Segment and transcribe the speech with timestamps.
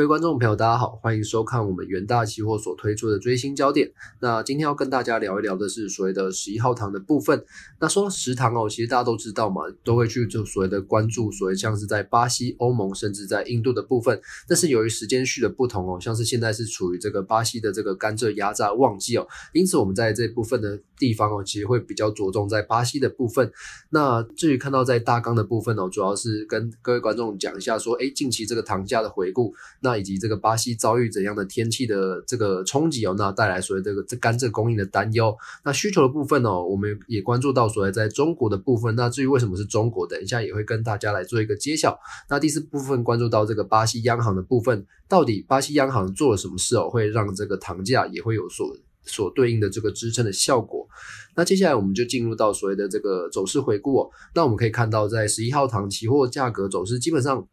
[0.00, 3.92] 各位观众朋友，大家好，欢迎收看我们元大期货所推出的追星焦点。
[4.18, 7.44] 那今天要跟大家聊一聊的是所谓的十一号糖的部分。
[7.78, 14.18] 那说到十糖哦，其实大家都知道嘛，都会去就所谓的关注所谓像是在巴西、欧盟，甚至在印度的部分。
[14.48, 23.52] 但是由于时间序的不同哦，像是现在是处于这个巴西的这个甘蔗压榨旺季哦，因此我们在这部分的地方哦，其实会比较着重在巴西的部分。
[23.90, 29.54] 那至于看到在大纲的部分哦，主要是跟各位观众讲一下说，哎，近期这个糖价的回顾。
[29.82, 35.36] 那那以及这个巴西遭遇怎样的天气的这个冲击哦，那带来所谓这个这甘蔗供应的担忧。
[35.64, 38.94] 那需求的部分哦，我们也关注到所谓在中国的部分。
[38.94, 41.98] 那至于为什么是中国，等一下也会跟大家来做一个揭晓。
[42.28, 50.88] 那第四部分关注到这个巴西央行的部分，到底巴西央行做了什么事哦，会让这个糖价也会有所所对应的这个支撑的效果。
[51.34, 54.10] 那接下来我们就进入到所谓的这个走势回顾哦。
[54.36, 57.44] 那我们可以看到，在十一号糖期货价格走势基本上。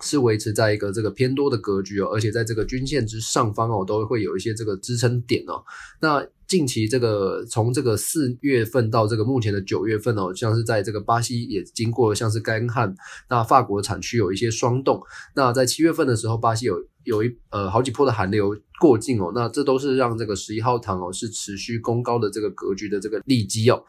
[0.00, 5.64] 是维持在一个这个偏多的格局哦，而且在这个均线之上方哦，都会有一些这个支撑点哦。
[6.00, 12.94] 那近期这个从这个四月份到这个目前的九月份哦，像是在这个巴西也经过像是干旱，
[13.28, 15.02] 那法国产区有一些霜冻。
[15.34, 23.84] 那在七月份的时候，巴西有有一呃好几波的寒流过境哦，那这都是让这个十一号糖哦是持续攻高的这个格局的这个利基哦。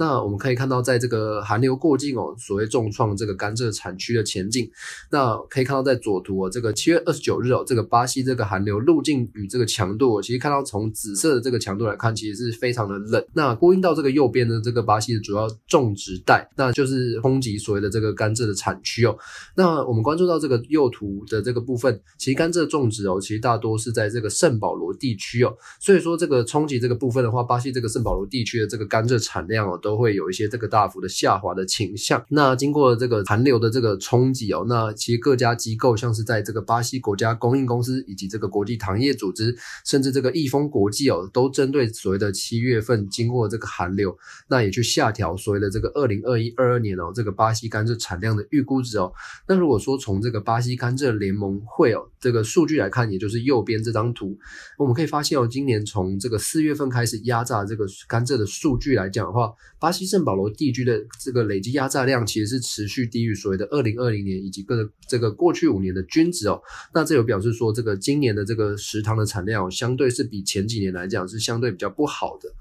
[0.00, 4.70] 那我们可以看到，在这个寒流过境哦，所谓重创这个甘蔗产区的前进。
[5.10, 13.22] 那可以看到，在左图哦，这个七月二十九日哦，这个巴西这个寒流路径与这个强度，其实看到从紫色的这个强度来看，其实是非常的冷。
[13.34, 19.14] 那呼应到这个右边的这个巴西的主要种植带，那就是冲击所谓的这个甘蔗的产区哦。
[19.54, 25.54] 那我们关注到这个右图的这个部分，其实甘蔗种植哦，其实大多是在这个圣保罗地区哦。
[25.78, 32.24] 所以说这个冲击这个部分的话，巴西这个圣保罗地区的这个甘蔗产量哦，都都会有一些这个大幅的下滑的倾向。
[32.28, 44.16] 那经过这个寒流的这个冲击哦，那其实各家机构，像是在这个巴西国家供应公司以及这个国际糖业组织，甚至这个益丰国际哦，都针对所谓的七月份经过这个寒流，
[44.48, 49.12] 那也去下调所谓的这个二零二一二二年哦，这个巴西甘蔗产量的预估值哦。
[49.48, 54.38] 那如果说从这个巴西甘蔗联盟会哦这个数据来看，也就是右边这张图，
[54.78, 59.52] 我们可以发现哦，今年从这个四月份开始压榨这个甘蔗的数据来讲的话。
[59.80, 66.60] 巴西圣保罗地区的这个累积压榨量其实是持续低于所谓的二零二零年以及各这个过去五年的均值哦。
[66.92, 72.52] 那这有表示说，这个今年的这个食糖的产量相对是比前几年来讲是相对比较不好的。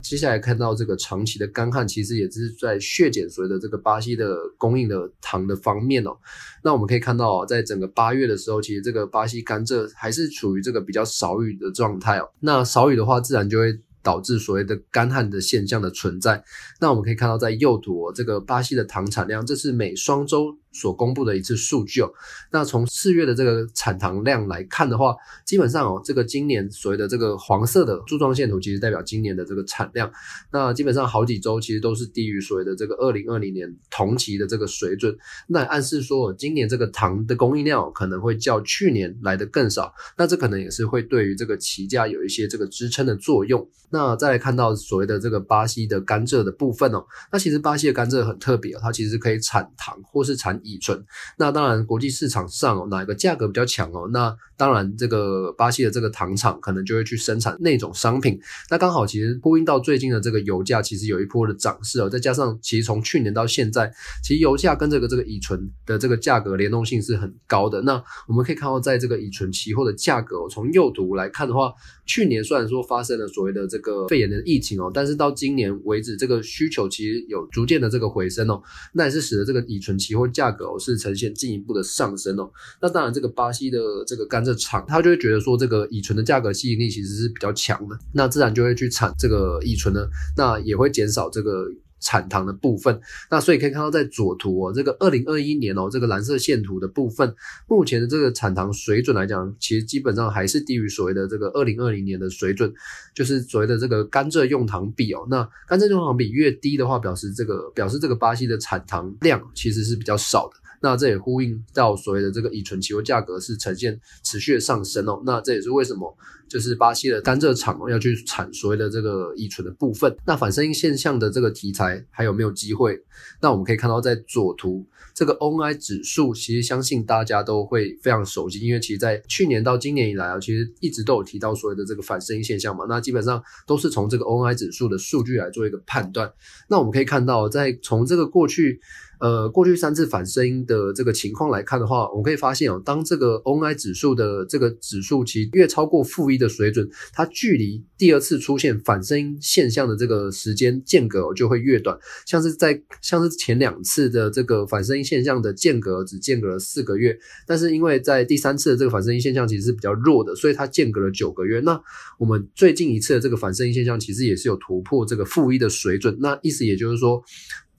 [0.00, 6.16] 接下来看到这个长期的干旱，其实也是在削减所谓的这个巴西的供应的糖的方面哦。
[6.62, 12.30] 那我们可以看到，在整个八月的时候，其实这个巴西甘蔗还是处于这个比较少雨的状态哦。
[12.38, 13.80] 那少雨的话，自然就会。
[14.02, 16.42] 导致所谓的干旱的现象的存在。
[16.80, 20.56] 那我们可以看到，在右图，这个巴西的糖产量，这是每双周。
[20.72, 22.10] 所公布的一次数据哦，
[22.52, 25.14] 那从四月的这个产糖量来看的话，
[25.44, 30.10] 基本上哦，这个今年所谓的这个黄色的柱状线图，其实代表今年的这个产量。
[30.52, 35.12] 那基本上好几周其实都是低于所谓的这个二零二零年同期的这个水准，
[35.48, 39.92] 那暗示说今年这个糖的供应量可能会较去年来的更少。
[40.16, 43.68] 那这可能也是会对于这个期价有一些这个支撑的作用。
[43.90, 50.59] 那再来看到所谓的这个巴西的甘蔗的部分哦，那其实巴西的甘蔗很特别哦，它其实可以产糖或是产。
[50.62, 51.04] 乙醇，
[51.38, 54.08] 那当然国际市场上哦，哪个价格比较强哦？
[54.12, 58.38] 那当然这个巴西的这个糖厂可能就会去生产那种商品。
[58.70, 62.10] 那刚好其实呼应到最近的这个油价，其实有一波的涨势哦。
[62.10, 63.90] 再加上其实从去年到现在，
[64.22, 67.80] 其实油价跟这个这个乙醇的这个价格联动性是很高的。
[67.82, 71.72] 那我们可以看到，在这个乙醇期货的价格，从右图来看的话，
[72.04, 78.62] 去年虽然说发生了所谓的这个肺炎的疫情哦，但是到今年为止，这个需求其实有逐渐的这个回升哦。
[78.92, 80.49] 那也是使得这个乙醇期货价。
[80.50, 82.50] 价格是呈现进一步的上升哦，
[82.82, 91.66] 那当然这个巴西的这个甘蔗厂，他就会觉得说这个乙醇的价格吸引力其实是比较强的，那自然就会去产这个乙醇呢，那也会减少这个
[92.00, 93.00] 产糖的部分。
[93.30, 97.34] 那所以可以看到在左图哦，这个二零二一年哦，这个蓝色线图的部分，
[97.68, 102.72] 目前的这个产糖水准来讲，其实基本上还是低于所谓的这个二零二零年的水准，
[103.14, 105.26] 就是所谓的这个甘蔗用糖比哦。
[105.30, 110.59] 那甘蔗用糖比越低的话，表示这个表示这个巴西的产糖量其实是比较少的。
[110.82, 115.22] 那这也呼应到所谓的这个乙醇期货价格是呈现持续的上升哦。
[115.26, 116.16] 那这也是为什么
[116.48, 120.16] 就是巴西的甘蔗厂要去产所谓的这个乙醇的部分。
[120.26, 122.98] 那反声音现象的这个题材还有没有机会？
[123.40, 132.86] 那我们可以看到在左图这个 ONI 指数，其实相信大家都会非常熟悉，因为其实在去年到今年以来啊，其实一直都有提到所谓的这个反声音现象嘛。
[132.88, 136.32] 那基本上都是从这个 ONI 指数的数据来做一个判断。
[136.68, 138.80] 那我们可以看到，在从这个过去。
[139.20, 151.98] 呃过去三次反声音的这个情况来看的话，我们可以发现哦，当这个 ONI 指数的这个指数其越超过负一的水准，它距离第二次出现反声音现象的这个时间间隔就会越短。
[152.26, 161.60] 像是在像是前两次的这个反声音现象的间隔只间隔了四个月，但是因为在第三次的这个反声音现象其实是比较弱的，所以它间隔了九个月。
[161.60, 161.78] 那
[162.18, 167.22] 我们最近一次的这个反声音现象其实也是有突破这个负一的水准，那意思也就是说。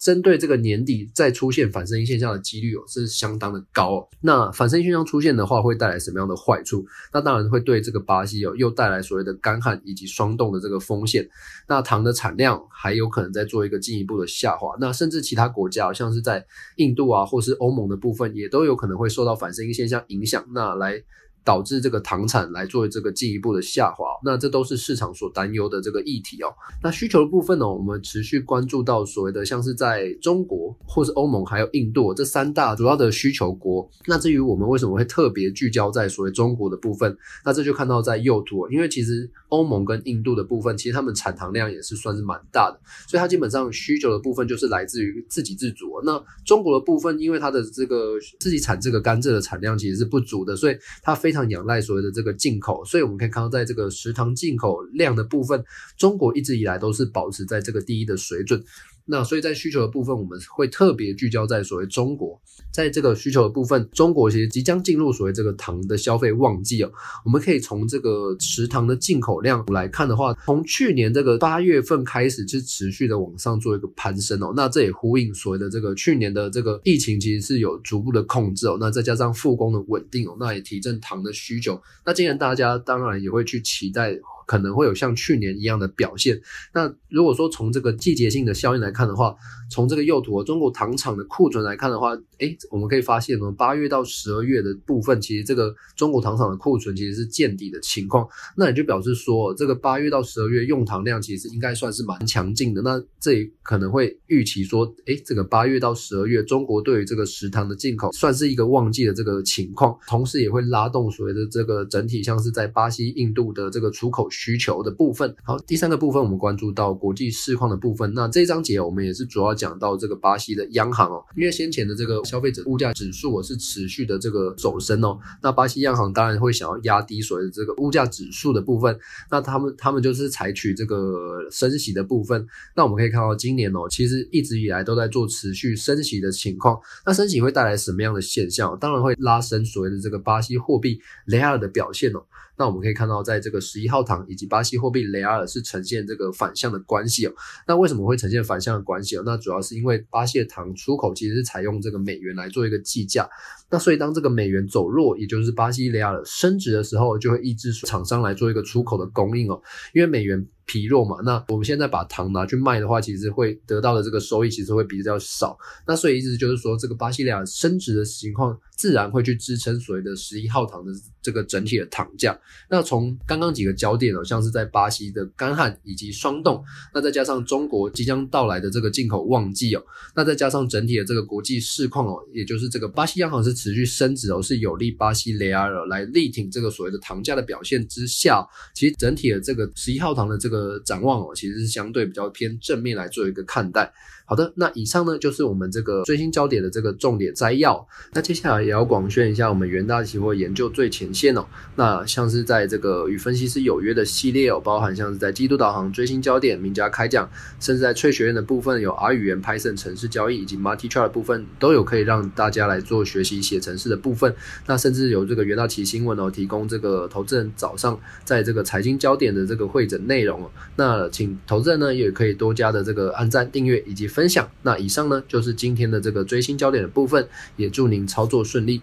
[0.01, 4.09] 针对这个年底再出现反声音现象的几率哦是相当的高。
[4.21, 6.83] 那反声音现象出现的话，会带来什么样的坏处？
[7.13, 11.29] 那当然会对这个巴西哦又带来所谓的干旱以及霜冻的这个风险。
[11.67, 14.75] 那糖的产量还有可能在做一个进一步的下滑。
[14.79, 16.43] 那甚至其他国家，像是在
[16.77, 20.43] 印度啊或是欧盟的部分，也都有可能会受到反声音现象影响。
[20.51, 21.03] 那来。
[21.43, 26.53] 导致这个糖产来作为这个进一步的下滑，那这都是市场所担忧的这个议题哦。
[26.83, 33.89] 那需求的部分呢，我们持续关注到所谓的像是在中国或是欧盟还有印度这三大主要的需求国。
[34.05, 45.99] 那至于我们为什么会特别聚焦在所谓中国的部分，那这就看到在右图，因为其实欧盟跟印度的部分，其实他们产糖量也是算是蛮大的，所以它基本上需求的部分就是来自于自给自足。
[46.05, 51.30] 那中国的部分，因为它的这个自己产这个甘蔗的产量其实是不足的，所以它非。
[51.31, 55.63] 非常仰赖所谓的这个进口，所以我们可以看到，在这个食堂进口量的部分，
[55.97, 58.61] 中国一直以来都是保持在这个第一的水准。
[59.05, 62.39] 那所以在需求的部分，我们会特别聚焦在所谓中国，
[62.71, 66.91] 在这个需求的部分，中国其实即将进入所谓这个糖的消费旺季哦。
[67.25, 74.53] 我们可以从这个食糖的进口量来看的话，从去年这个八月份开始就持续的往上做一个攀升哦。
[74.55, 78.77] 那这也呼应所谓的这个去年的这个疫情其实是有逐步的控制哦。
[78.79, 81.81] 那再加上复工的稳定哦，那也提振糖的需求。
[82.05, 84.17] 那今年大家当然也会去期待。
[84.51, 86.37] 可能会有像去年一样的表现。
[86.73, 89.33] 那如果说从这个季节性的效应来看的话，
[89.69, 92.09] 从这个右图中国糖厂的库存来看的话，
[92.39, 98.27] 诶，我们可以发现呢，八月到十二月的部分，其实这个中国糖厂的库存其实是见底的情况。
[98.57, 102.81] 那也就表示说，这个八月到十二月用糖量其实应该算是蛮强劲的。
[102.81, 114.29] 那这也可能会预期说，诶，这个八月到十二月，中国对于这个食糖的进口算是一个旺季的这个情况，同时也会拉动所谓的这个整体像是在巴西、印度的这个出口。
[114.41, 118.11] 需求的部分，好，第三个部分我们关注到国际市况的部分。
[118.15, 128.97] 那这一章节我们也是主要讲到这个巴西的央行哦，因为先前的这个消费者物价指数我是持续的这个走升哦，那巴西央行当然会想要压低所谓的这个物价指数的部分，
[129.29, 132.47] 那他们他们就是采取这个升息的部分。
[132.75, 136.79] 那我们可以看到今年哦，其实一直以来都在做持续升息的情况。
[137.05, 138.75] 那升息会带来什么样的现象？
[138.79, 142.23] 当然会拉升所谓的这个巴西货币雷亚尔的表现哦。
[142.61, 147.33] 那我们可以看到，在这个十一号糖以及巴西货币雷亚尔是呈现这个反向的关系哦。
[147.67, 149.23] 那为什么会呈现反向的关系哦？
[149.25, 153.27] 那主要是因为巴西的糖出口其实是采用这个美元来做一个计价，
[153.71, 159.59] 那所以当这个美元走弱，也就是巴西雷亚尔升值的时候，就会抑制厂商来做一个出口的供应哦，
[159.95, 160.45] 因为美元。
[160.65, 165.57] 疲弱嘛，那我们现在把糖拿去卖的话，其实会得到的这个收益其实会比较少。
[165.85, 170.91] 那所以意思就是说，这个巴西利亚升值的情况，自然会去支撑所谓的十一号糖的
[171.21, 172.39] 这个整体的糖价。
[172.69, 176.63] 那从刚刚几个焦点哦，像是在巴西的干旱以及霜冻，
[176.93, 179.83] 那再加上中国即将到来的这个进口旺季哦，
[180.15, 190.50] 那再加上整体的这个国际市况哦，也就是这个巴西央行是持续升值哦，是有利巴西雷亚尔来力挺这个所谓的糖价的表现之下，其实整体的这个十一号糖的这个。
[190.51, 193.91] 个，展望哦，其实是相对比较偏正面来做一个看待。
[194.31, 197.85] 好的，那以上呢就是我们这个最新焦点的这个重点摘要。
[198.13, 201.45] 那接下来也要广宣一下我们元大期货研究最前线哦。
[201.75, 214.33] 那像是在这个与分析师有约的系列哦，包含像是在基督导航最新焦点、名家开讲，甚至在翠学院的部分有 R 语言、Python 城市交易以及 Multi Chart 部分都有可以让大家来做学习写程式的部分。
[214.65, 220.49] 那甚至有这个元大期新闻哦，提供这个投资人早上在这个财经焦点的这个会诊内容哦。
[220.77, 224.20] 那请投资人呢也可以多加的这个按赞、订阅以及分。
[224.21, 228.79] 分享，那以上呢就是今天的这个追星焦点的部分，也祝您操作顺利。